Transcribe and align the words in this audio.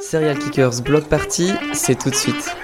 Serial 0.00 0.38
Kickers 0.38 0.82
Block 0.82 1.04
Party, 1.08 1.52
c'est 1.72 1.98
tout 1.98 2.10
de 2.10 2.14
suite. 2.14 2.54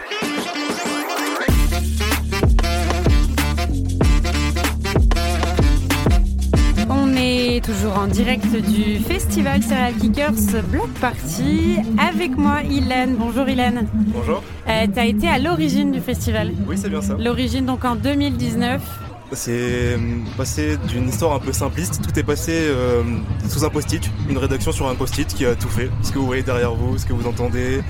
On 6.89 7.15
est 7.17 7.65
toujours 7.65 7.99
en 7.99 8.07
direct 8.07 8.47
du 8.47 8.99
festival 9.01 9.63
Serial 9.63 9.95
Kickers 9.95 10.63
Block 10.71 10.89
Party. 11.01 11.77
Avec 11.99 12.37
moi, 12.37 12.63
Hélène. 12.63 13.17
Bonjour 13.17 13.49
Hélène. 13.49 13.87
Bonjour. 13.95 14.43
Euh, 14.69 14.87
tu 14.93 14.99
as 14.99 15.07
été 15.07 15.29
à 15.29 15.39
l'origine 15.39 15.91
du 15.93 16.01
festival. 16.01 16.53
Oui, 16.67 16.77
c'est 16.79 16.89
bien 16.89 17.03
ça. 17.03 17.17
L'origine 17.19 17.67
donc 17.67 17.85
en 17.85 17.97
2019. 17.97 19.06
C'est 19.33 19.51
euh, 19.53 19.99
passé 20.37 20.77
d'une 20.89 21.09
histoire 21.09 21.35
un 21.35 21.41
peu 21.41 21.53
simpliste. 21.53 22.01
Tout 22.01 22.19
est 22.19 22.23
passé 22.23 22.53
euh, 22.55 23.03
sous 23.49 23.65
un 23.65 23.71
post-it, 23.71 24.09
une 24.29 24.39
rédaction 24.39 24.71
sur 24.71 24.89
un 24.89 24.95
post-it 24.95 25.27
qui 25.27 25.45
a 25.45 25.55
tout 25.57 25.69
fait. 25.69 25.91
Ce 26.03 26.13
que 26.13 26.19
vous 26.19 26.27
voyez 26.27 26.43
derrière 26.43 26.75
vous, 26.75 26.97
ce 26.97 27.05
que 27.05 27.13
vous 27.13 27.27
entendez. 27.27 27.81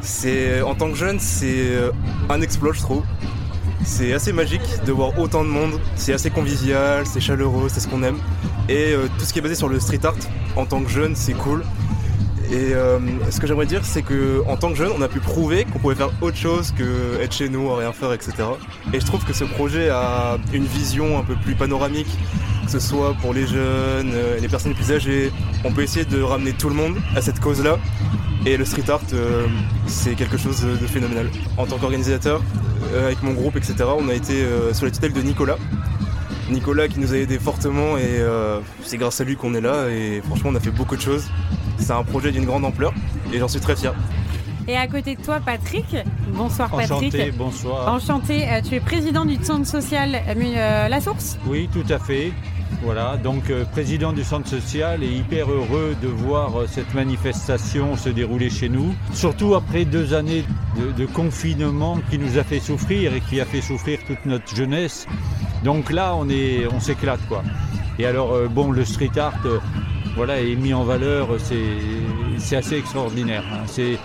C'est 0.00 0.60
en 0.62 0.74
tant 0.74 0.90
que 0.90 0.96
jeune, 0.96 1.18
c'est 1.18 1.70
euh, 1.70 1.90
un 2.28 2.40
exploit, 2.42 2.72
je 2.72 2.80
trouve. 2.80 3.02
C'est 3.84 4.12
assez 4.12 4.32
magique 4.32 4.62
de 4.86 4.92
voir 4.92 5.18
autant 5.18 5.44
de 5.44 5.48
monde. 5.48 5.80
C'est 5.96 6.12
assez 6.12 6.30
convivial, 6.30 7.06
c'est 7.06 7.20
chaleureux, 7.20 7.68
c'est 7.68 7.80
ce 7.80 7.88
qu'on 7.88 8.02
aime. 8.02 8.18
Et 8.68 8.92
euh, 8.92 9.08
tout 9.18 9.24
ce 9.24 9.32
qui 9.32 9.38
est 9.38 9.42
basé 9.42 9.54
sur 9.54 9.68
le 9.68 9.78
street 9.80 10.00
art, 10.04 10.14
en 10.56 10.64
tant 10.64 10.82
que 10.82 10.90
jeune, 10.90 11.14
c'est 11.14 11.34
cool. 11.34 11.64
Et 12.50 12.74
euh, 12.74 12.98
ce 13.30 13.40
que 13.40 13.46
j'aimerais 13.46 13.66
dire, 13.66 13.84
c'est 13.84 14.02
que 14.02 14.42
en 14.46 14.56
tant 14.56 14.70
que 14.70 14.76
jeune, 14.76 14.90
on 14.96 15.02
a 15.02 15.08
pu 15.08 15.18
prouver 15.18 15.64
qu'on 15.64 15.78
pouvait 15.78 15.94
faire 15.94 16.10
autre 16.20 16.36
chose 16.36 16.72
que 16.76 17.20
être 17.20 17.32
chez 17.32 17.48
nous, 17.48 17.72
rien 17.74 17.92
faire, 17.92 18.12
etc. 18.12 18.32
Et 18.92 19.00
je 19.00 19.06
trouve 19.06 19.24
que 19.24 19.32
ce 19.32 19.44
projet 19.44 19.88
a 19.88 20.36
une 20.52 20.64
vision 20.64 21.18
un 21.18 21.22
peu 21.22 21.34
plus 21.36 21.54
panoramique, 21.54 22.18
que 22.64 22.70
ce 22.70 22.80
soit 22.80 23.14
pour 23.20 23.32
les 23.32 23.46
jeunes, 23.46 24.12
euh, 24.14 24.38
les 24.40 24.48
personnes 24.48 24.74
plus 24.74 24.92
âgées. 24.92 25.32
On 25.64 25.72
peut 25.72 25.82
essayer 25.82 26.04
de 26.04 26.20
ramener 26.20 26.52
tout 26.52 26.68
le 26.68 26.74
monde 26.74 26.96
à 27.16 27.22
cette 27.22 27.40
cause-là. 27.40 27.78
Et 28.46 28.58
le 28.58 28.66
street 28.66 28.90
art, 28.90 29.00
euh, 29.14 29.46
c'est 29.86 30.14
quelque 30.14 30.36
chose 30.36 30.60
de 30.60 30.86
phénoménal. 30.86 31.30
En 31.56 31.64
tant 31.64 31.78
qu'organisateur, 31.78 32.42
avec 32.94 33.22
mon 33.22 33.32
groupe, 33.32 33.56
etc., 33.56 33.76
on 33.98 34.08
a 34.10 34.14
été 34.14 34.44
sous 34.74 34.84
la 34.84 34.90
tutelle 34.90 35.14
de 35.14 35.22
Nicolas. 35.22 35.56
Nicolas 36.50 36.88
qui 36.88 37.00
nous 37.00 37.14
a 37.14 37.16
aidé 37.16 37.38
fortement 37.38 37.96
et 37.96 38.22
c'est 38.84 38.98
grâce 38.98 39.20
à 39.22 39.24
lui 39.24 39.34
qu'on 39.34 39.54
est 39.54 39.62
là 39.62 39.88
et 39.88 40.20
franchement 40.26 40.50
on 40.52 40.54
a 40.54 40.60
fait 40.60 40.70
beaucoup 40.70 40.94
de 40.94 41.00
choses. 41.00 41.24
C'est 41.78 41.92
un 41.92 42.02
projet 42.04 42.32
d'une 42.32 42.44
grande 42.44 42.64
ampleur 42.64 42.92
et 43.32 43.38
j'en 43.38 43.48
suis 43.48 43.60
très 43.60 43.76
fier. 43.76 43.94
Et 44.66 44.76
à 44.76 44.86
côté 44.86 45.14
de 45.16 45.20
toi, 45.20 45.40
Patrick. 45.44 45.96
Bonsoir 46.28 46.70
Patrick. 46.70 46.92
Enchanté, 46.92 47.30
bonsoir. 47.32 47.92
Enchanté. 47.92 48.48
Euh, 48.48 48.60
tu 48.66 48.74
es 48.76 48.80
président 48.80 49.26
du 49.26 49.36
centre 49.44 49.66
social 49.66 50.14
euh, 50.26 50.88
La 50.88 51.00
Source. 51.00 51.38
Oui, 51.46 51.68
tout 51.72 51.84
à 51.92 51.98
fait. 51.98 52.32
Voilà, 52.82 53.16
donc 53.16 53.50
euh, 53.50 53.64
président 53.64 54.12
du 54.12 54.24
centre 54.24 54.48
social 54.48 55.02
et 55.02 55.08
hyper 55.08 55.50
heureux 55.50 55.94
de 56.02 56.08
voir 56.08 56.60
euh, 56.60 56.66
cette 56.66 56.92
manifestation 56.94 57.96
se 57.96 58.08
dérouler 58.08 58.50
chez 58.50 58.68
nous. 58.68 58.94
Surtout 59.12 59.54
après 59.54 59.84
deux 59.84 60.12
années 60.12 60.44
de, 60.76 60.92
de 60.92 61.06
confinement 61.06 61.98
qui 62.10 62.18
nous 62.18 62.36
a 62.38 62.44
fait 62.44 62.60
souffrir 62.60 63.14
et 63.14 63.20
qui 63.20 63.40
a 63.40 63.44
fait 63.44 63.60
souffrir 63.60 64.00
toute 64.06 64.24
notre 64.26 64.54
jeunesse. 64.54 65.06
Donc 65.62 65.90
là, 65.90 66.14
on 66.16 66.28
est, 66.28 66.66
on 66.74 66.80
s'éclate 66.80 67.20
quoi. 67.28 67.42
Et 67.98 68.06
alors, 68.06 68.32
euh, 68.32 68.48
bon, 68.48 68.72
le 68.72 68.84
street 68.84 69.16
art, 69.18 69.34
euh, 69.46 69.60
voilà, 70.16 70.40
est 70.40 70.54
mis 70.54 70.74
en 70.74 70.84
valeur. 70.84 71.28
C'est, 71.38 72.56
assez 72.56 72.76
extraordinaire. 72.76 73.44
hein. 73.52 73.64
C'est, 73.66 73.98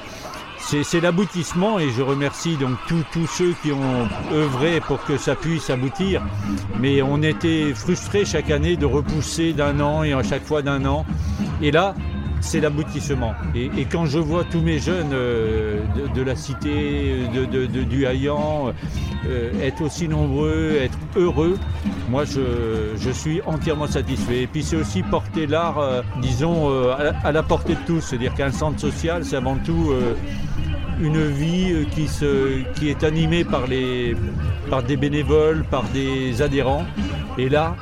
c'est, 0.84 1.02
l'aboutissement 1.02 1.80
et 1.80 1.90
je 1.90 2.02
remercie 2.02 2.58
donc 2.58 2.78
tous 2.88 3.28
ceux 3.28 3.54
qui 3.62 3.72
ont 3.72 4.08
œuvré 4.32 4.82
pour 4.82 5.04
que 5.04 5.18
ça 5.18 5.36
puisse 5.36 5.70
aboutir. 5.70 6.22
Mais 6.80 7.02
on 7.02 7.22
était 7.22 7.74
frustrés 7.74 8.26
chaque 8.26 8.52
année 8.52 8.76
de 8.76 8.86
repousser 8.86 9.54
d'un 9.54 9.80
an 9.80 10.04
et 10.04 10.14
à 10.14 10.24
chaque 10.24 10.44
fois 10.44 10.62
d'un 10.62 10.86
an. 10.86 11.06
Et 11.62 11.72
là, 11.72 11.96
c'est 12.42 12.60
l'aboutissement. 12.60 13.34
Et, 13.56 13.86
quand 13.86 14.06
je 14.06 14.20
vois 14.20 14.44
tous 14.44 14.62
mes 14.62 14.80
jeunes 14.80 15.12
euh, 15.14 15.80
de, 16.16 16.22
la 16.22 16.36
cité, 16.36 17.24
de, 17.34 17.66
du 17.84 18.06
Haillan, 18.06 18.74
euh, 19.28 19.52
être 19.62 19.82
aussi 19.82 20.08
nombreux, 20.08 20.78
être 20.82 20.98
heureux, 21.16 21.58
moi 22.10 22.24
je, 22.26 23.12
suis 23.12 23.42
entièrement 23.46 23.88
satisfait. 23.88 24.44
Et 24.44 24.48
puis 24.48 24.64
c'est 24.64 24.76
aussi 24.76 25.04
porter 25.04 25.48
l'art, 25.48 25.80
euh, 25.80 26.02
disons, 26.22 26.70
à, 26.92 27.32
la- 27.32 27.44
portée 27.44 27.76
de 27.76 27.80
tous. 27.86 28.02
C'est-à-dire 28.02 28.34
qu'un 28.36 28.52
centre 28.52 28.80
social, 28.80 29.26
c'est 29.26 29.36
avant 29.36 29.58
tout 29.58 29.94
une 31.02 31.26
vie 31.28 31.86
qui, 32.76 32.90
est 32.90 33.04
animée 33.04 33.44
par, 33.44 33.64
par 34.70 34.84
des 34.84 34.98
bénévoles, 34.98 35.64
par 35.70 35.84
des 35.94 36.42
adhérents. 36.42 36.86
Et 37.38 37.50
là, 37.50 37.76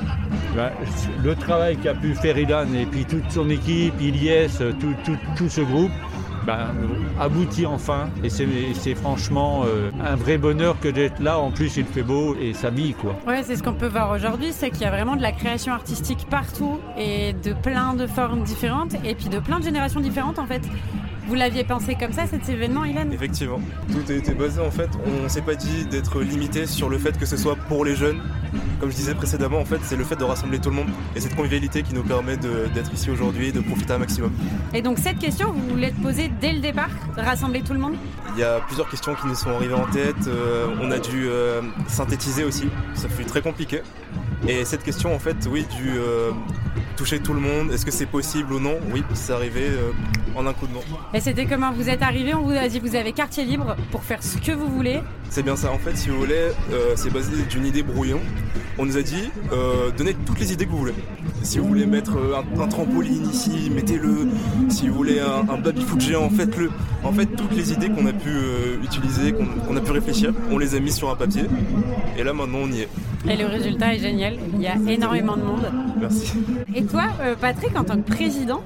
le 1.24 1.36
travail 1.36 1.78
qu'a 1.78 1.94
pu 1.94 2.14
faire 2.16 2.38
Ilan 2.38 2.74
et 2.74 2.86
puis 2.86 3.06
toute 3.06 3.30
son 3.30 3.50
équipe, 3.50 4.00
Ilyes, 4.00 4.50
tout, 4.80 5.50
ce 5.50 5.62
groupe, 5.62 5.92
ben, 6.46 6.74
aboutit 7.20 7.66
enfin. 7.66 8.10
Et 8.24 8.30
c'est 8.30 8.48
c'est 8.74 8.96
franchement 8.96 9.64
euh, 9.66 9.92
un 10.04 10.16
vrai 10.16 10.38
bonheur 10.38 10.80
que 10.80 10.88
d'être 10.88 11.20
là. 11.20 11.40
En 11.40 11.52
plus, 11.52 11.78
il 11.78 11.86
fait 11.86 12.04
beau 12.04 12.36
et 12.40 12.54
s'habille, 12.54 12.94
quoi. 12.94 13.16
Ouais, 13.28 13.44
c'est 13.44 13.56
ce 13.56 13.64
qu'on 13.64 13.74
peut 13.74 13.88
voir 13.88 14.12
aujourd'hui, 14.12 14.52
c'est 14.52 14.70
qu'il 14.70 14.82
y 14.82 14.86
a 14.86 14.92
vraiment 14.92 15.16
de 15.16 15.22
la 15.22 15.32
création 15.32 15.74
artistique 15.74 16.28
partout 16.30 16.80
et 16.98 17.34
de 17.34 17.54
plein 17.54 17.94
de 17.94 18.08
formes 18.08 18.44
différentes 18.44 18.96
et 19.04 19.16
puis 19.16 19.30
de 19.30 19.40
plein 19.40 19.60
de 19.60 19.66
générations 19.66 20.00
différentes 20.00 20.40
en 20.40 20.46
fait. 20.46 20.62
Vous 21.28 21.36
l'aviez 21.36 21.66
pensé 21.66 21.96
comme 21.96 22.14
ça 22.14 22.26
cet 22.26 22.48
événement, 22.48 22.86
Hélène 22.86 23.12
Effectivement, 23.12 23.60
tout 23.92 24.12
a 24.12 24.16
été 24.16 24.34
basé 24.34 24.62
en 24.62 24.72
fait, 24.72 24.90
on 25.06 25.28
s'est 25.28 25.42
pas 25.42 25.56
dit 25.56 25.86
d'être 25.86 26.22
limité 26.22 26.66
sur 26.66 26.88
le 26.90 26.98
fait 26.98 27.18
que 27.18 27.26
ce 27.26 27.36
soit 27.36 27.58
pour 27.68 27.84
les 27.84 27.96
jeunes. 27.98 28.22
Comme 28.80 28.90
je 28.92 28.96
disais 28.96 29.14
précédemment, 29.14 29.60
en 29.60 29.66
fait, 29.66 29.80
c'est 29.84 29.98
le 29.98 30.06
fait 30.06 30.16
de 30.16 30.24
rassembler 30.24 30.60
tout 30.60 30.70
le 30.70 30.78
monde 30.78 30.88
et 31.16 31.20
cette 31.20 31.36
convivialité 31.36 31.84
qui 31.84 31.94
nous 31.94 32.04
permet 32.04 32.38
d'être 32.38 32.94
ici 32.94 33.12
aujourd'hui 33.12 33.50
et 33.50 33.52
de 33.52 33.60
profiter 33.60 33.92
un 33.92 33.98
maximum. 33.98 34.32
Et 34.74 34.82
donc 34.82 35.00
cette 35.00 35.20
question, 35.20 35.52
vous 35.52 35.68
voulez 35.68 35.92
te 35.92 36.00
poser 36.02 36.32
dès 36.40 36.54
le 36.54 36.60
départ, 36.60 36.90
rassembler 37.18 37.62
tout 37.62 37.74
le 37.74 37.80
monde? 37.80 37.96
Il 38.36 38.40
y 38.40 38.44
a 38.44 38.62
plusieurs 38.62 38.90
questions 38.90 39.14
qui 39.16 39.28
nous 39.28 39.36
sont 39.36 39.50
arrivées 39.50 39.74
en 39.74 39.86
tête. 39.88 40.28
euh, 40.28 40.68
on 40.82 40.92
a 40.92 41.00
dû 41.00 41.26
euh, 41.28 41.62
synthétiser 41.88 42.46
aussi. 42.46 42.70
Ça 42.94 43.10
fut 43.10 43.26
très 43.26 43.42
compliqué. 43.42 43.82
Et 44.48 44.64
cette 44.64 44.84
question, 44.84 45.14
en 45.14 45.20
fait, 45.20 45.36
oui, 45.52 45.66
dû 45.76 45.90
euh, 45.98 46.32
toucher 46.96 47.20
tout 47.20 47.34
le 47.34 47.42
monde. 47.42 47.72
Est-ce 47.74 47.86
que 47.86 47.92
c'est 47.92 48.06
possible 48.06 48.54
ou 48.54 48.60
non? 48.62 48.78
Oui, 48.94 49.04
c'est 49.14 49.34
arrivé 49.34 49.64
en 50.38 50.46
un 50.46 50.54
coup 50.54 50.68
de 50.68 50.74
main. 50.74 50.80
Et 51.14 51.20
c'était 51.20 51.46
comment 51.46 51.72
vous 51.72 51.90
êtes 51.90 52.02
arrivé 52.02 52.34
On 52.34 52.42
vous 52.42 52.56
a 52.56 52.68
dit 52.68 52.80
vous 52.80 52.96
avez 52.96 53.12
quartier 53.12 53.44
libre 53.44 53.76
pour 53.92 54.04
faire 54.04 54.22
ce 54.24 54.38
que 54.38 54.52
vous 54.52 54.68
voulez. 54.68 55.00
C'est 55.30 55.44
bien 55.44 55.56
ça. 55.56 55.72
En 55.72 55.78
fait, 55.78 55.98
si 55.98 56.10
vous 56.10 56.18
voulez, 56.20 56.52
euh, 56.72 56.94
c'est 56.96 57.12
basé 57.12 57.32
d'une 57.50 57.66
idée 57.66 57.84
brouillon. 57.84 58.20
On 58.80 58.86
nous 58.86 58.96
a 58.98 59.02
dit, 59.02 59.30
euh, 59.52 59.90
donnez 59.98 60.14
toutes 60.14 60.40
les 60.40 60.54
idées 60.54 60.66
que 60.66 60.72
vous 60.72 60.78
voulez. 60.78 60.94
Si 61.42 61.58
vous 61.58 61.68
voulez 61.68 61.88
mettre 61.88 62.16
euh, 62.18 62.36
un, 62.38 62.62
un 62.62 62.68
trampoline 62.68 63.28
ici, 63.30 63.72
mettez-le. 63.74 64.28
Si 64.70 64.88
vous 64.88 64.94
voulez 64.96 65.20
un, 65.20 65.50
un 65.52 65.58
baby-foot 65.58 66.00
géant, 66.00 66.30
faites-le. 66.30 66.70
En 67.04 67.12
fait, 67.12 67.26
toutes 67.26 67.56
les 67.56 67.74
idées 67.74 67.90
qu'on 67.90 68.06
a 68.06 68.14
pu 68.14 68.30
euh, 68.30 68.78
utiliser, 68.84 69.34
qu'on 69.34 69.76
a 69.76 69.82
pu 69.82 69.92
réfléchir, 69.92 70.32
on 70.52 70.60
les 70.60 70.76
a 70.76 70.80
mis 70.80 70.92
sur 70.92 71.10
un 71.10 71.16
papier. 71.16 71.46
Et 72.18 72.24
là, 72.24 72.34
maintenant, 72.34 72.60
on 72.64 72.72
y 72.72 72.82
est. 72.82 72.90
Et 73.28 73.36
le 73.36 73.48
résultat 73.48 73.96
est 73.96 74.00
génial. 74.00 74.38
Il 74.54 74.62
y 74.62 74.68
a 74.68 74.76
énormément 74.88 75.36
de 75.36 75.42
monde. 75.42 75.72
Merci. 76.00 76.34
Et 76.76 76.84
toi, 76.84 77.06
Patrick, 77.42 77.76
en 77.76 77.84
tant 77.84 77.96
que 77.98 78.08
président, 78.08 78.62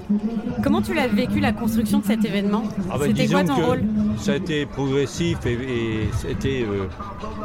comment 0.62 0.82
tu 0.82 0.94
l'as 0.94 1.08
vécu 1.08 1.40
la 1.40 1.53
construction 1.61 1.99
de 1.99 2.05
cet 2.05 2.25
événement 2.25 2.63
Ah 2.91 2.97
bah, 2.97 3.05
C'était 3.07 3.27
quoi 3.27 3.44
ton 3.44 3.55
que 3.55 3.61
rôle? 3.61 3.81
Ça 4.17 4.33
a 4.33 4.35
été 4.35 4.66
progressif 4.66 5.38
et, 5.45 5.53
et 5.53 6.09
c'était 6.13 6.63
euh, 6.63 6.85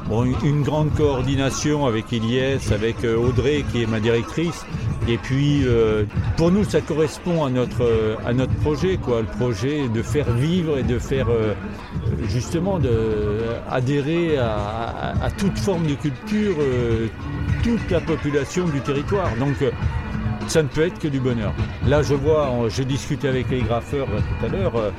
bon, 0.08 0.24
une, 0.42 0.62
grande 0.62 0.92
coordination 0.94 1.86
avec 1.86 2.10
Ilyes, 2.12 2.72
avec 2.72 3.04
euh, 3.04 3.16
Audrey 3.16 3.64
qui 3.70 3.82
est 3.82 3.86
ma 3.86 4.00
directrice. 4.00 4.64
Et 5.08 5.18
puis 5.18 5.62
euh, 5.64 6.04
pour 6.36 6.50
nous 6.50 6.64
ça 6.64 6.80
correspond 6.80 7.44
à 7.44 7.50
notre, 7.50 8.16
à 8.26 8.32
notre 8.32 8.54
projet, 8.56 8.96
quoi, 8.96 9.20
le 9.20 9.26
projet 9.26 9.88
de 9.88 10.02
faire 10.02 10.30
vivre 10.32 10.78
et 10.78 10.82
de 10.82 10.98
faire 10.98 11.28
euh, 11.30 11.54
justement 12.28 12.78
de, 12.78 12.90
adhérer 13.70 14.36
à, 14.38 14.54
à- 14.56 15.24
à 15.26 15.30
toute 15.30 15.58
forme 15.58 15.86
de 15.86 15.94
culture, 15.94 16.56
toute 17.62 17.90
la 17.90 18.00
population 18.00 18.66
du 18.66 18.80
territoire. 18.80 19.30
Donc 19.38 19.56
ça 20.48 20.62
ne 20.62 20.68
peut 20.68 20.86
être 20.86 20.98
que 20.98 21.08
du 21.08 21.20
bonheur. 21.20 21.52
Là, 21.86 22.02
je 22.02 22.14
vois, 22.14 22.48
je 22.68 22.82
discutais 22.82 23.28
avec 23.28 23.50
les 23.50 23.62
graffeurs 23.62 24.08
euh, 24.12 24.18
tout 24.20 24.46
à 24.46 24.48
l'heure. 24.48 24.76
euh, 24.76 24.90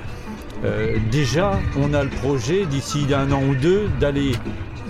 euh, 0.65 0.97
déjà, 1.11 1.51
on 1.79 1.93
a 1.93 2.03
le 2.03 2.09
projet 2.09 2.65
d'ici 2.65 3.05
d'un 3.05 3.31
an 3.31 3.41
ou 3.49 3.55
deux 3.55 3.87
d'aller 3.99 4.31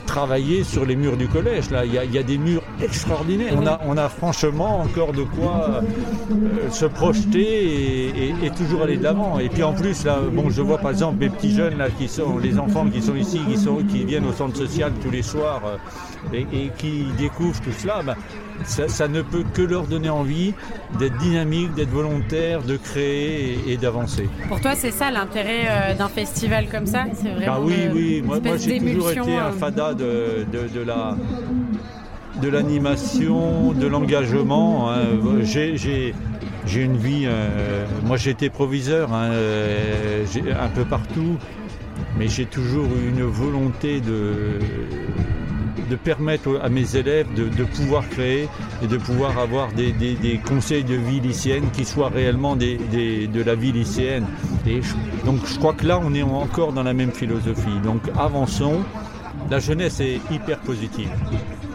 travailler 0.05 0.63
sur 0.63 0.85
les 0.85 0.95
murs 0.95 1.17
du 1.17 1.27
collège. 1.27 1.69
Là, 1.69 1.83
il 1.83 1.93
y 1.93 1.97
a, 1.97 2.05
il 2.05 2.13
y 2.13 2.17
a 2.17 2.23
des 2.23 2.37
murs 2.37 2.61
extraordinaires. 2.81 3.53
On 3.57 3.67
a, 3.67 3.81
on 3.85 3.97
a 3.97 4.07
franchement 4.07 4.79
encore 4.79 5.11
de 5.11 5.23
quoi 5.23 5.81
euh, 5.83 6.69
se 6.71 6.85
projeter 6.85 7.41
et, 7.41 8.07
et- 8.29 8.35
et 8.45 8.49
toujours 8.51 8.83
aller 8.83 8.95
de 8.95 9.03
l'avant. 9.03 9.39
Et 9.39 9.49
puis 9.49 9.63
en 9.63 9.73
plus, 9.73 10.05
là, 10.05 10.19
bon, 10.31 10.49
je 10.49 10.61
vois 10.61 10.77
par 10.77 10.91
exemple 10.91 11.17
mes 11.19 11.29
petits 11.29 11.53
jeunes 11.53 11.77
là 11.77 11.89
qui 11.89 12.07
sont, 12.07 12.37
les 12.37 12.57
enfants 12.57 12.85
qui 12.89 13.01
sont 13.01 13.15
ici, 13.15 13.41
qui 13.49 13.57
sont, 13.57 13.83
qui 13.83 14.05
viennent 14.05 14.25
au 14.25 14.31
centre 14.33 14.55
social 14.55 14.93
tous 15.03 15.11
les 15.11 15.21
soirs 15.23 15.61
euh, 15.65 16.37
et, 16.37 16.47
et 16.53 16.71
qui 16.77 17.07
découvrent 17.17 17.59
tout 17.59 17.73
cela. 17.77 18.01
ben, 18.05 18.15
ça, 18.65 18.87
ça 18.87 19.07
ne 19.07 19.21
peut 19.21 19.43
que 19.53 19.61
leur 19.61 19.87
donner 19.87 20.09
envie 20.09 20.53
d'être 20.99 21.17
dynamique, 21.17 21.73
d'être 21.73 21.89
volontaire, 21.89 22.61
de 22.63 22.77
créer 22.77 23.59
et, 23.67 23.73
et 23.73 23.77
d'avancer. 23.77 24.27
Pour 24.47 24.59
toi, 24.61 24.73
c'est 24.75 24.91
ça 24.91 25.11
l'intérêt 25.11 25.65
euh, 25.67 25.93
d'un 25.95 26.09
festival 26.09 26.67
comme 26.69 26.85
ça? 26.85 27.05
C'est 27.13 27.29
vraiment 27.29 27.53
Ah 27.57 27.61
oui, 27.61 27.87
de- 27.87 27.93
oui, 27.93 28.21
moi, 28.25 28.39
j'ai 28.57 28.79
toujours 28.79 29.11
été 29.11 29.37
un 29.37 29.47
euh, 29.47 29.51
fada 29.51 29.93
de, 29.93 30.45
de, 30.51 30.67
de 30.73 30.81
la 30.81 31.15
de 32.41 32.49
l'animation, 32.49 33.71
de 33.73 33.87
l'engagement. 33.87 34.91
hein. 34.91 34.97
J'ai- 35.41 35.75
j'ai- 35.75 36.13
j'ai 36.67 36.81
une 36.83 36.97
vie. 36.97 37.23
euh, 37.25 37.85
moi, 38.05 38.17
j'étais 38.17 38.49
proviseur 38.51 39.11
hein, 39.11 39.29
euh, 39.31 40.23
j'ai- 40.31 40.51
un 40.51 40.67
peu 40.67 40.85
partout, 40.85 41.37
mais 42.19 42.27
j'ai 42.27 42.45
toujours 42.45 42.85
eu 42.85 43.09
une 43.09 43.23
volonté 43.23 44.01
de, 44.01 44.59
de 45.89 45.95
permettre 45.95 46.59
à 46.63 46.69
mes 46.69 46.95
élèves 46.95 47.27
de, 47.33 47.63
pouvoir 47.63 48.07
créer 48.09 48.47
et 48.83 48.87
de 48.87 48.97
pouvoir 48.97 49.37
avoir 49.37 49.71
des, 49.73 49.93
conseils 50.45 50.83
de 50.83 50.95
vie 50.95 51.19
lycéenne 51.19 51.69
qui 51.71 51.85
soient 51.85 52.09
réellement 52.09 52.55
des, 52.55 52.77
de 53.27 53.43
la 53.43 53.55
vie 53.55 53.71
lycéenne. 53.71 54.25
Donc, 55.25 55.45
je 55.45 55.57
crois 55.57 55.73
que 55.73 55.85
là, 55.85 55.99
on 56.03 56.13
est 56.13 56.23
encore 56.23 56.73
dans 56.73 56.83
la 56.83 56.93
même 56.93 57.11
philosophie. 57.11 57.79
Donc, 57.83 58.01
avançons. 58.17 58.83
La 59.49 59.59
jeunesse 59.59 59.99
est 60.01 60.19
hyper 60.31 60.59
positive. 60.59 61.09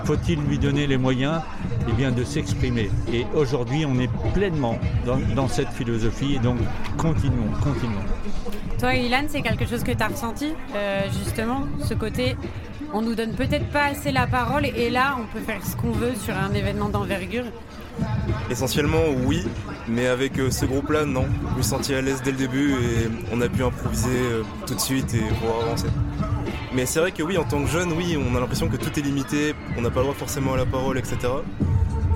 Faut-il 0.05 0.39
lui 0.41 0.59
donner 0.59 0.87
les 0.87 0.99
moyens 0.99 1.41
eh 1.89 1.93
bien, 1.93 2.11
de 2.11 2.25
s'exprimer? 2.25 2.91
Et 3.11 3.25
aujourd'hui, 3.35 3.87
on 3.87 3.99
est 3.99 4.11
pleinement 4.35 4.79
dans, 5.07 5.19
dans 5.35 5.49
cette 5.49 5.69
philosophie. 5.69 6.35
Et 6.35 6.39
donc, 6.39 6.59
continuons, 6.99 7.51
continuons. 7.63 8.05
Toi, 8.79 8.95
Ilan, 8.97 9.25
c'est 9.29 9.43
quelque 9.43 9.65
chose 9.65 9.85
que 9.85 9.93
tu 9.93 10.03
as 10.03 10.09
ressenti, 10.09 10.53
euh, 10.75 11.07
justement, 11.19 11.63
ce 11.85 11.95
côté. 11.95 12.37
On 12.95 13.01
nous 13.01 13.15
donne 13.15 13.33
peut-être 13.33 13.69
pas 13.71 13.85
assez 13.85 14.13
la 14.13 14.27
parole 14.27 14.67
et 14.67 14.91
là, 14.91 15.17
on 15.19 15.27
peut 15.33 15.43
faire 15.43 15.65
ce 15.65 15.75
qu'on 15.77 15.93
veut 15.93 16.15
sur 16.15 16.37
un 16.37 16.53
événement 16.53 16.91
d'envergure. 16.91 17.45
Essentiellement, 18.51 19.05
oui, 19.25 19.47
mais 19.89 20.07
avec 20.07 20.39
euh, 20.39 20.51
ce 20.51 20.67
groupe-là, 20.67 21.07
non. 21.07 21.25
Je 21.53 21.57
me 21.57 21.63
sentais 21.63 21.95
à 21.95 22.03
l'aise 22.03 22.21
dès 22.23 22.33
le 22.33 22.37
début 22.37 22.73
et 22.73 23.09
on 23.33 23.41
a 23.41 23.49
pu 23.49 23.63
improviser 23.63 24.09
euh, 24.11 24.43
tout 24.67 24.75
de 24.75 24.81
suite 24.81 25.15
et 25.15 25.21
pouvoir 25.41 25.63
avancer. 25.63 25.87
Mais 26.75 26.85
c'est 26.85 27.01
vrai 27.01 27.13
que 27.13 27.23
oui, 27.23 27.39
en 27.39 27.45
tant 27.45 27.63
que 27.63 27.69
jeune, 27.69 27.93
oui, 27.93 28.17
on 28.17 28.37
a 28.37 28.41
l'impression 28.41 28.69
que 28.69 28.77
tout 28.77 28.99
est 28.99 29.03
limité, 29.03 29.55
on 29.79 29.81
n'a 29.83 29.91
pas 29.91 30.01
le 30.01 30.07
droit 30.07 30.15
forcément 30.15 30.53
à 30.53 30.57
la 30.59 30.67
parole, 30.67 30.99
etc. 30.99 31.17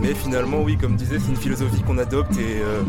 Mais 0.00 0.12
finalement, 0.14 0.61
oui, 0.62 0.76
comme 0.76 0.96
disait, 0.96 1.19
c'est 1.19 1.31
une 1.31 1.37
philosophie 1.37 1.82
qu'on 1.82 1.99
adopte 1.99 2.32
et 2.37 2.61
euh, 2.61 2.82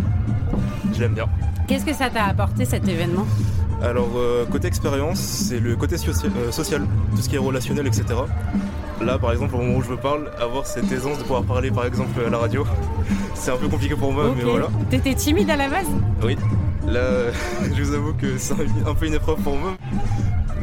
je 0.93 0.99
l'aime 0.99 1.13
bien. 1.13 1.27
Qu'est-ce 1.67 1.85
que 1.85 1.93
ça 1.93 2.09
t'a 2.09 2.25
apporté 2.25 2.65
cet 2.65 2.87
événement? 2.87 3.25
Alors, 3.83 4.09
euh, 4.15 4.45
côté 4.45 4.67
expérience, 4.67 5.19
c'est 5.19 5.59
le 5.59 5.75
côté 5.75 5.97
socia- 5.97 6.25
euh, 6.35 6.51
social, 6.51 6.81
tout 7.15 7.21
ce 7.21 7.29
qui 7.29 7.35
est 7.35 7.39
relationnel, 7.39 7.85
etc. 7.85 8.05
Là, 9.01 9.19
par 9.19 9.31
exemple, 9.31 9.55
au 9.55 9.59
moment 9.59 9.77
où 9.77 9.83
je 9.83 9.91
me 9.91 9.97
parle, 9.97 10.31
avoir 10.39 10.65
cette 10.65 10.91
aisance 10.91 11.17
de 11.19 11.23
pouvoir 11.23 11.43
parler, 11.43 11.69
par 11.69 11.85
exemple, 11.85 12.19
à 12.25 12.29
la 12.29 12.39
radio, 12.39 12.65
c'est 13.35 13.51
un 13.51 13.57
peu 13.57 13.67
compliqué 13.67 13.95
pour 13.95 14.11
moi, 14.11 14.33
mais 14.35 14.43
voilà. 14.43 14.67
T'étais 14.89 15.13
timide 15.13 15.49
à 15.51 15.55
la 15.55 15.69
base? 15.69 15.85
Oui, 16.23 16.35
là, 16.87 17.01
je 17.75 17.83
vous 17.83 17.93
avoue 17.93 18.13
que 18.13 18.37
c'est 18.39 18.53
un 18.87 18.95
peu 18.95 19.05
une 19.05 19.13
épreuve 19.13 19.39
pour 19.41 19.55
moi. 19.55 19.73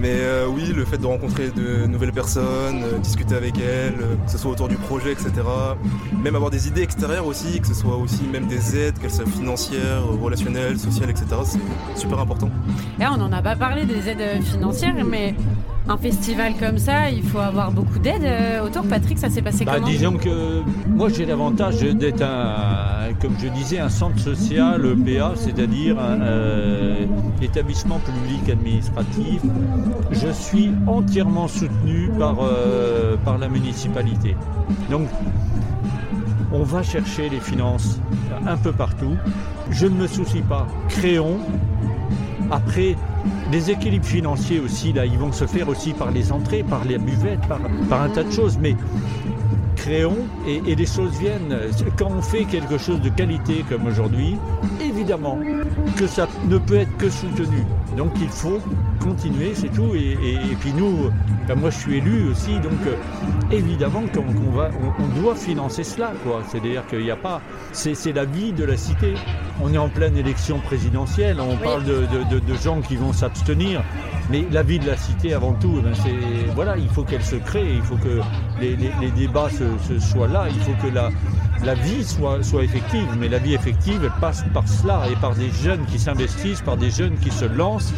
Mais 0.05 0.17
euh, 0.21 0.47
oui, 0.47 0.71
le 0.77 0.85
fait 0.85 0.99
de 0.99 1.07
rencontrer 1.07 1.49
de 1.49 1.87
nouvelles 1.87 2.13
personnes, 2.13 2.83
euh, 2.83 2.99
discuter 2.99 3.35
avec 3.37 3.57
elles, 3.57 3.95
euh, 4.03 4.17
que 4.23 4.31
ce 4.31 4.37
soit 4.37 4.51
autour 4.51 4.69
du 4.69 4.77
projet, 4.77 5.13
etc. 5.13 5.31
Même 6.23 6.37
avoir 6.37 6.51
des 6.51 6.69
idées 6.69 6.83
extérieures 6.83 7.27
aussi, 7.27 7.59
que 7.59 7.67
ce 7.67 7.73
soit 7.73 7.97
aussi 7.97 8.25
même 8.31 8.47
des 8.47 8.79
aides, 8.79 8.99
qu'elles 8.99 9.11
soient 9.11 9.25
financières, 9.25 10.05
relationnelles, 10.23 10.79
sociales, 10.79 11.09
etc. 11.09 11.25
C'est 11.45 11.59
super 11.99 12.19
important. 12.19 12.51
Là, 12.99 13.13
on 13.15 13.17
n'en 13.17 13.33
a 13.33 13.41
pas 13.41 13.57
parlé 13.57 13.87
des 13.87 14.07
aides 14.11 14.43
financières, 14.45 14.95
mais 15.07 15.35
un 15.89 15.97
festival 15.99 16.55
comme 16.59 16.79
ça, 16.79 17.11
il 17.11 17.23
faut 17.23 17.39
avoir 17.39 17.71
beaucoup 17.71 17.99
d'aides 17.99 18.25
euh, 18.25 18.65
autour. 18.65 18.85
Patrick, 18.87 19.19
ça 19.19 19.29
s'est 19.29 19.43
passé 19.43 19.65
Bah, 19.65 19.73
comment? 19.75 19.87
disons 19.87 20.17
que 20.17 20.63
moi 20.89 21.09
j'ai 21.11 21.27
l'avantage 21.27 21.81
d'être 21.81 22.23
un, 22.23 22.94
comme 23.21 23.35
je 23.39 23.49
disais, 23.49 23.79
un 23.79 23.89
centre 23.89 24.19
social 24.19 24.85
EPA, 24.85 25.33
c'est-à-dire 25.37 25.99
un 25.99 26.21
euh, 26.21 27.07
établissement 27.43 28.01
public 28.01 28.49
administratif. 28.51 29.43
Je 30.11 30.31
suis 30.31 30.71
entièrement 30.87 31.49
soutenu 31.49 32.11
par, 32.19 32.37
euh, 32.41 33.17
par 33.25 33.39
la 33.39 33.49
municipalité. 33.49 34.37
Donc 34.91 35.09
on 36.53 36.63
va 36.63 36.83
chercher 36.83 37.29
les 37.29 37.41
finances 37.41 37.99
un 38.47 38.57
peu 38.57 38.73
partout. 38.73 39.17
Je 39.71 39.87
ne 39.87 39.95
me 39.95 40.07
soucie 40.07 40.43
pas. 40.43 40.67
Créons. 40.89 41.39
Après, 42.51 42.95
les 43.51 43.71
équilibres 43.71 44.05
financiers 44.05 44.61
aussi, 44.61 44.93
là, 44.93 45.07
ils 45.07 45.19
vont 45.19 45.33
se 45.33 45.47
faire 45.47 45.69
aussi 45.69 45.93
par 45.93 46.11
les 46.11 46.31
entrées, 46.31 46.63
par 46.63 46.85
les 46.85 46.99
buvettes, 46.99 47.41
par, 47.49 47.59
par 47.89 48.03
un 48.03 48.11
tas 48.11 48.23
de 48.23 48.31
choses. 48.31 48.59
Mais 48.61 48.77
créons 49.85 50.27
et, 50.47 50.63
et 50.67 50.75
les 50.75 50.87
choses 50.87 51.13
viennent. 51.19 51.55
Quand 51.99 52.11
on 52.11 52.23
fait 52.23 52.45
quelque 52.45 52.79
chose 52.79 53.03
de 53.03 53.11
qualité 53.11 53.65
comme 53.69 53.87
aujourd'hui, 53.87 54.39
évidemment 54.81 55.39
que 55.99 56.07
ça 56.07 56.27
ne 56.49 56.57
peut 56.57 56.77
être 56.77 56.97
que 56.97 57.11
soutenu. 57.11 57.65
Donc 57.97 58.13
il 58.21 58.29
faut 58.29 58.61
continuer, 59.05 59.53
c'est 59.55 59.69
tout. 59.73 59.95
Et, 59.95 60.17
et- 60.23 60.35
et 60.53 60.57
puis 60.61 60.73
nous, 60.77 61.11
ben 61.47 61.55
moi 61.57 61.71
je 61.71 61.79
suis 61.79 61.97
élu 61.99 62.29
aussi, 62.31 62.55
donc 62.61 62.73
euh, 62.87 62.95
évidemment 63.51 64.03
qu'on 64.13 64.51
va, 64.57 64.71
on, 64.99 65.03
on 65.05 65.21
doit 65.21 65.35
financer 65.35 65.85
cela. 65.85 66.13
quoi. 66.25 66.43
C'est-à-dire 66.49 66.87
qu'il 66.87 67.03
n'y 67.03 67.11
a 67.11 67.17
pas, 67.17 67.41
c'est 67.73 68.13
la 68.13 68.25
vie 68.25 68.53
de 68.53 68.65
la 68.65 68.77
cité. 68.77 69.15
On 69.63 69.73
est 69.73 69.79
en 69.79 69.89
pleine 69.89 70.17
élection 70.17 70.59
présidentielle, 70.59 71.39
on 71.41 71.57
parle 71.57 71.85
de, 71.85 72.07
de- 72.13 72.25
de- 72.35 72.41
de 72.41 72.55
gens 72.55 72.81
qui 72.81 72.97
vont 72.97 73.13
s'abstenir, 73.13 73.83
mais 74.31 74.45
la 74.51 74.63
vie 74.65 74.79
de 74.81 74.87
la 74.87 74.97
cité 74.97 75.33
avant 75.35 75.53
tout, 75.53 75.81
ben, 75.83 75.93
c'est 75.95 76.53
voilà, 76.55 76.77
il 76.77 76.89
faut 76.89 77.05
qu'elle 77.05 77.23
se 77.25 77.37
crée, 77.37 77.67
il 77.75 77.83
faut 77.83 77.97
que 77.97 78.21
les, 78.61 78.75
les- 78.77 78.93
les 79.01 79.11
débats 79.13 79.49
se, 79.51 79.65
se 79.87 79.99
soient 80.01 80.27
là, 80.29 80.47
il 80.51 80.61
faut 80.61 80.75
que 80.83 80.93
la, 80.93 81.11
la 81.65 81.75
vie 81.75 82.03
soit, 82.05 82.43
soit 82.43 82.65
effective, 82.65 83.07
mais 83.19 83.29
la 83.29 83.39
vie 83.39 83.55
effective, 83.55 84.01
elle 84.03 84.21
passe 84.21 84.45
par 84.53 84.67
cela 84.67 85.03
et 85.11 85.17
par 85.17 85.35
des 85.37 85.51
jeunes 85.51 85.85
qui 85.87 85.99
s'investissent, 86.01 86.63
par 86.63 86.77
des 86.77 86.91
jeunes 86.91 87.17
qui 87.19 87.31
se 87.31 87.45
lancent, 87.45 87.93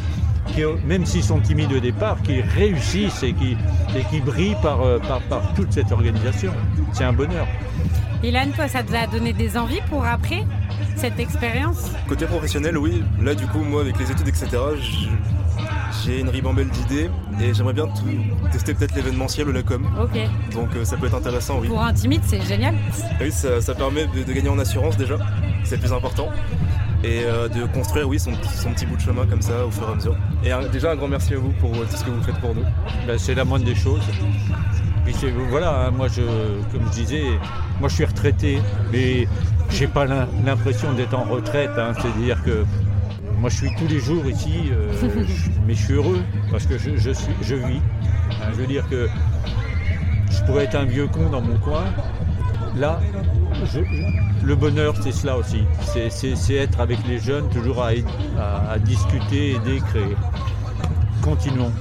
qui, 0.47 0.63
même 0.87 1.05
s'ils 1.07 1.23
sont 1.25 1.41
timides 1.41 1.73
au 1.73 1.81
départ, 1.81 2.21
qui 2.23 2.41
réussissent 2.41 3.23
et 3.23 3.33
qui, 3.33 3.57
et 3.97 4.03
qui 4.11 4.21
brillent 4.21 4.57
par, 4.63 4.81
euh, 4.83 4.99
par, 4.99 5.21
par 5.23 5.55
toute 5.55 5.73
cette 5.73 5.93
organisation. 5.93 6.53
C'est 6.93 7.05
un 7.05 7.13
bonheur. 7.13 7.47
Ilan, 8.23 8.47
toi, 8.55 8.67
ça 8.69 8.83
te 8.83 8.93
a 8.95 9.07
donné 9.07 9.33
des 9.33 9.57
envies 9.57 9.83
pour 9.91 10.05
après 10.05 10.45
cette 10.97 11.19
expérience? 11.21 11.91
Côté 12.09 12.25
professionnel, 12.27 12.79
oui. 12.79 13.03
Là, 13.23 13.35
du 13.35 13.47
coup, 13.47 13.61
moi, 13.61 13.83
avec 13.83 13.99
les 13.99 14.11
études, 14.11 14.29
etc., 14.29 14.49
j'ai 16.05 16.21
une 16.21 16.29
ribambelle 16.29 16.69
d'idées 16.69 17.11
et 17.41 17.53
j'aimerais 17.55 17.73
bien 17.73 17.87
tout- 17.87 18.51
tester 18.53 18.75
peut-être 18.75 18.95
l'événementiel 18.95 19.49
ou 19.49 19.53
la 19.53 19.63
com. 19.63 19.87
Ok. 20.03 20.19
Donc 20.55 20.69
euh, 20.77 20.85
ça 20.85 20.97
peut 20.97 21.07
être 21.07 21.15
intéressant, 21.17 21.59
oui. 21.61 21.69
Pour 21.69 21.83
un 21.83 21.93
timide, 21.93 22.21
c'est 22.25 22.41
génial. 22.43 22.75
Oui, 23.21 23.31
ça, 23.33 23.61
ça 23.61 23.75
permet 23.75 24.07
de, 24.07 24.23
de 24.23 24.33
gagner 24.33 24.49
en 24.49 24.59
assurance 24.59 24.97
déjà, 24.97 25.17
c'est 25.65 25.77
le 25.77 25.81
plus 25.83 25.93
important. 25.93 26.29
Et 27.07 27.23
euh, 27.25 27.47
de 27.49 27.65
construire, 27.67 28.09
oui, 28.09 28.19
son, 28.19 28.33
petit- 28.33 28.57
son 28.57 28.73
petit 28.73 28.85
bout 28.85 28.97
de 28.97 29.01
chemin 29.01 29.27
comme 29.27 29.41
ça 29.41 29.65
au 29.65 29.71
fur 29.71 29.89
et 29.89 29.93
à 29.93 29.95
mesure. 29.95 30.17
Et 30.45 30.51
un- 30.51 30.67
déjà 30.69 30.91
un 30.91 30.97
grand 30.97 31.07
merci 31.09 31.35
à 31.35 31.39
vous 31.39 31.53
pour 31.61 31.71
euh, 31.75 31.87
tout 31.89 31.97
ce 31.97 32.05
que 32.05 32.11
vous 32.11 32.23
faites 32.23 32.39
pour 32.41 32.53
nous. 32.55 32.65
Ben, 33.07 33.17
c'est 33.17 33.35
la 33.35 33.45
moindre 33.45 33.65
des 33.65 33.77
choses. 33.77 34.03
Puis 35.05 35.15
c'est- 35.15 35.31
voilà, 35.51 35.87
hein, 35.87 35.91
moi 35.93 36.09
je, 36.09 36.23
comme 36.73 36.85
je 36.87 36.91
disais, 36.93 37.23
moi 37.79 37.89
je 37.89 37.95
suis 37.95 38.05
retraité, 38.05 38.59
mais 38.91 39.29
j'ai 39.71 39.87
pas 39.87 40.05
l'im- 40.05 40.27
l'impression 40.45 40.93
d'être 40.95 41.15
en 41.15 41.23
retraite. 41.25 41.71
hein. 41.79 41.93
C'est-à-dire 42.01 42.43
que 42.43 42.65
moi 43.39 43.51
je 43.51 43.57
suis 43.57 43.71
tous 43.79 43.87
les 43.87 44.01
jours 44.01 44.27
ici, 44.27 44.63
euh, 44.73 44.93
je- 45.01 45.51
mais 45.67 45.75
je 45.75 45.85
suis 45.85 45.95
heureux 45.95 46.23
parce 46.51 46.67
que 46.67 46.77
je, 46.77 46.97
je 46.97 47.11
suis, 47.13 47.33
je 47.43 47.55
vis. 47.55 47.81
Hein, 48.33 48.49
je 48.51 48.57
veux 48.57 48.67
dire 48.67 48.85
que 48.89 49.09
je 50.33 50.43
pourrais 50.45 50.65
être 50.65 50.75
un 50.75 50.85
vieux 50.87 51.07
con 51.07 51.29
dans 51.31 51.41
mon 51.41 51.57
coin. 51.59 51.85
Là, 52.77 53.01
je- 53.65 54.47
le 54.47 54.55
bonheur, 54.57 54.95
c'est 55.01 55.13
cela 55.13 55.37
aussi. 55.37 55.63
C'est- 55.81 56.55
être 56.55 56.81
avec 56.81 56.99
les 57.09 57.19
jeunes, 57.19 57.49
toujours 57.49 57.83
à, 57.83 57.89
à- 58.39 58.73
à 58.73 58.79
discuter, 58.79 59.53
aider, 59.57 59.81
créer. 59.91 60.17
Continuons. 61.23 61.73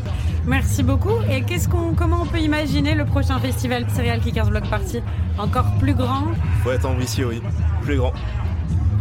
Merci 0.45 0.83
beaucoup. 0.83 1.21
Et 1.29 1.41
qu'est-ce 1.41 1.67
qu'on, 1.67 1.93
comment 1.93 2.21
on 2.21 2.25
peut 2.25 2.39
imaginer 2.39 2.93
le 2.95 3.05
prochain 3.05 3.39
festival 3.39 3.85
Serial 3.89 4.19
Kickers 4.19 4.49
Block 4.49 4.67
Party? 4.69 5.01
Encore 5.37 5.65
plus 5.79 5.93
grand? 5.93 6.23
Faut 6.63 6.71
être 6.71 6.85
ambitieux, 6.85 7.27
oui, 7.27 7.41
plus 7.81 7.97
grand. 7.97 8.13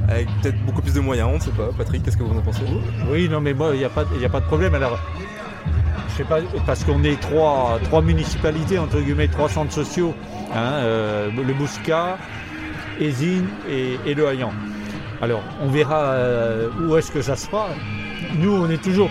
Avec 0.09 0.29
peut-être 0.43 0.59
beaucoup 0.67 0.83
plus 0.83 0.95
de 0.95 1.01
moyens, 1.01 1.29
on 1.33 1.35
ne 1.37 1.41
sait 1.41 1.51
pas. 1.51 1.69
Patrick, 1.77 2.03
qu'est-ce 2.03 2.17
que 2.17 2.23
vous 2.23 2.37
en 2.39 2.43
pensez? 2.43 2.63
Oui, 3.11 3.29
non, 3.29 3.41
mais 3.41 3.55
moi, 3.55 3.71
il 3.73 3.79
n'y 3.79 3.85
a, 3.85 3.89
pas- 3.91 4.05
il 4.15 4.21
y 4.21 4.25
a 4.25 4.29
pas 4.29 4.41
de 4.41 4.47
problème. 4.47 4.75
Alors, 4.75 4.99
je 6.11 6.15
sais 6.17 6.25
pas, 6.25 6.39
parce 6.67 6.85
qu'on 6.85 7.03
est 7.05 7.19
trois, 7.21 7.79
trois 7.85 8.03
municipalités, 8.03 8.79
entre 8.79 9.01
guillemets, 9.01 9.29
trois 9.29 9.49
centres 9.49 9.73
sociaux, 9.73 10.15
hein, 10.55 10.73
euh, 10.83 11.31
le 11.31 11.55
Bousca, 11.55 12.19
Ezine 13.01 13.47
et, 13.71 13.99
et 14.07 14.15
le 14.15 14.27
Hayan. 14.27 14.53
Alors, 15.23 15.43
on 15.63 15.69
verra 15.69 16.01
euh, 16.13 16.69
où 16.81 16.97
est-ce 16.97 17.11
que 17.11 17.23
ça 17.23 17.37
se 17.37 17.49
fera. 17.49 17.69
Nous, 18.39 18.53
on 18.53 18.69
est 18.71 18.83
toujours 18.83 19.11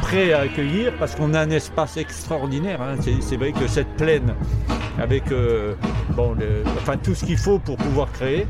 prêts 0.00 0.32
à 0.32 0.40
accueillir 0.40 0.92
parce 0.98 1.14
qu'on 1.14 1.34
a 1.34 1.40
un 1.40 1.50
espace 1.50 1.96
extraordinaire. 1.96 2.80
hein. 2.80 2.96
C'est, 3.20 3.36
vrai 3.36 3.52
que 3.52 3.66
cette 3.66 3.96
plaine, 3.96 4.34
avec 5.00 5.30
euh, 5.32 5.74
bon, 6.16 6.34
le- 6.38 6.62
enfin, 6.78 6.96
tout 6.96 7.14
ce 7.14 7.24
qu'il 7.24 7.36
faut 7.38 7.58
pour 7.58 7.76
pouvoir 7.76 8.10
créer, 8.12 8.46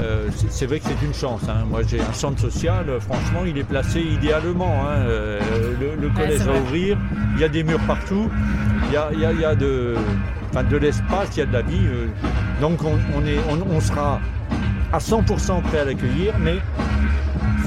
euh, 0.00 0.28
c'est 0.48 0.66
vrai 0.66 0.78
que 0.78 0.86
c'est 0.86 1.04
une 1.04 1.14
chance. 1.14 1.42
hein. 1.48 1.64
Moi, 1.68 1.80
j'ai 1.86 2.00
un 2.00 2.12
centre 2.12 2.40
social, 2.40 2.86
franchement, 3.00 3.40
il 3.46 3.56
est 3.58 3.64
placé 3.64 4.00
idéalement. 4.00 4.82
hein. 4.86 5.00
Euh, 5.06 5.40
le, 5.80 6.00
le 6.00 6.08
collège 6.10 6.40
va 6.42 6.54
ouvrir, 6.60 6.96
il 7.34 7.40
y 7.40 7.44
a 7.44 7.48
des 7.48 7.62
murs 7.62 7.80
partout, 7.86 8.30
il 8.88 8.94
y 8.94 8.96
a, 8.96 9.08
il 9.12 9.20
y 9.20 9.24
a- 9.24 9.32
il 9.32 9.40
y 9.40 9.44
a 9.44 9.54
de, 9.54 9.94
enfin, 10.50 10.64
de 10.64 10.76
l'espace, 10.76 11.28
il 11.36 11.40
y 11.40 11.42
a 11.42 11.46
de 11.46 11.52
la 11.52 11.62
vie. 11.62 11.80
Euh. 12.60 12.68
donc, 12.68 12.82
on, 12.84 12.98
on 13.16 13.26
est, 13.26 13.38
on, 13.50 13.76
on 13.76 13.80
sera 13.80 14.20
à 14.92 14.98
100% 14.98 15.62
prêt 15.62 15.78
à 15.80 15.84
l'accueillir, 15.84 16.34
mais 16.40 16.56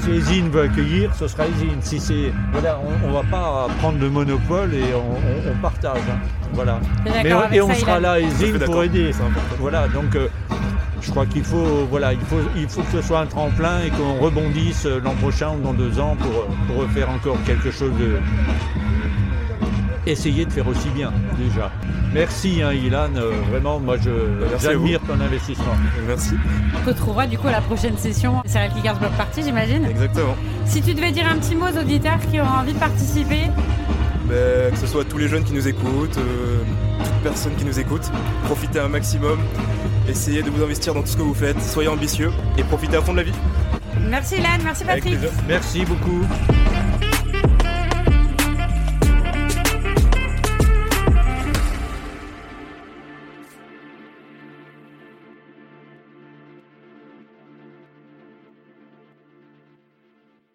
si 0.02 0.10
Ezine 0.10 0.50
veut 0.50 0.62
accueillir, 0.62 1.14
ce 1.14 1.26
sera 1.28 1.46
Ezine. 1.46 1.78
Si 1.80 1.98
c'est, 1.98 2.32
voilà, 2.52 2.78
on, 3.04 3.08
ne 3.08 3.12
va 3.14 3.22
pas 3.30 3.66
prendre 3.80 3.98
le 3.98 4.10
monopole 4.10 4.74
et 4.74 4.94
on, 4.94 4.98
on- 5.48 5.52
on 5.52 5.62
partage. 5.62 6.02
hein. 6.10 6.18
Voilà. 6.52 6.78
Mais 7.22 7.30
et 7.56 7.60
on 7.62 7.68
ça, 7.68 7.74
sera 7.74 8.00
là, 8.00 8.20
Ezine, 8.20 8.58
pour 8.66 8.74
aider. 8.84 9.12
Voilà, 9.58 9.88
donc 9.88 10.14
euh, 10.14 10.28
je 11.00 11.10
crois 11.10 11.24
qu'il 11.26 11.42
faut, 11.44 11.86
voilà, 11.90 12.12
il 12.12 12.20
faut, 12.20 12.36
il 12.56 12.68
faut 12.68 12.82
que 12.82 12.92
ce 12.92 13.02
soit 13.02 13.20
un 13.20 13.26
tremplin 13.26 13.80
et 13.86 13.90
qu'on 13.90 14.22
rebondisse 14.22 14.84
l'an 14.86 15.14
prochain 15.20 15.52
ou 15.58 15.62
dans 15.62 15.72
deux 15.72 15.98
ans 15.98 16.16
pour, 16.20 16.44
pour 16.66 16.76
refaire 16.82 17.08
encore 17.10 17.36
quelque 17.46 17.70
chose 17.70 17.92
de. 17.98 18.18
Essayer 20.06 20.44
de 20.44 20.52
faire 20.52 20.68
aussi 20.68 20.88
bien, 20.90 21.12
déjà. 21.38 21.70
Merci, 22.12 22.60
hein, 22.62 22.72
Ilan. 22.72 23.08
euh, 23.16 23.30
vraiment, 23.50 23.80
moi, 23.80 23.96
je, 23.96 24.10
j'admire 24.60 25.00
ton 25.00 25.18
investissement. 25.20 25.74
Merci. 26.06 26.34
On 26.76 26.80
te 26.84 26.90
retrouvera 26.90 27.26
du 27.26 27.38
coup 27.38 27.48
à 27.48 27.52
la 27.52 27.60
prochaine 27.62 27.96
session 27.96 28.42
Serial 28.46 28.70
Kickers 28.72 28.98
Block 28.98 29.12
Party, 29.12 29.42
j'imagine. 29.42 29.84
Exactement. 29.86 30.36
Si 30.66 30.82
tu 30.82 30.92
devais 30.94 31.10
dire 31.10 31.26
un 31.26 31.38
petit 31.38 31.54
mot 31.56 31.66
aux 31.74 31.78
auditeurs 31.80 32.18
qui 32.30 32.38
auront 32.40 32.50
envie 32.60 32.74
de 32.74 32.78
participer, 32.78 33.44
Ben, 34.28 34.72
que 34.72 34.78
ce 34.78 34.86
soit 34.86 35.04
tous 35.04 35.18
les 35.18 35.28
jeunes 35.28 35.44
qui 35.44 35.52
nous 35.54 35.66
écoutent, 35.66 36.18
euh, 36.18 36.58
toute 37.02 37.22
personne 37.22 37.54
qui 37.56 37.64
nous 37.64 37.78
écoute, 37.78 38.10
profitez 38.44 38.80
un 38.80 38.88
maximum, 38.88 39.38
essayez 40.08 40.42
de 40.42 40.50
vous 40.50 40.62
investir 40.62 40.92
dans 40.94 41.00
tout 41.02 41.08
ce 41.08 41.16
que 41.16 41.22
vous 41.22 41.34
faites, 41.34 41.60
soyez 41.62 41.88
ambitieux 41.88 42.30
et 42.58 42.62
profitez 42.62 42.96
à 42.96 43.02
fond 43.02 43.12
de 43.12 43.18
la 43.18 43.22
vie. 43.24 43.32
merci 44.08 44.36
Ilan, 44.36 44.48
merci 44.64 44.84
Patrick. 44.84 45.18
Merci 45.48 45.84
beaucoup. 45.86 46.24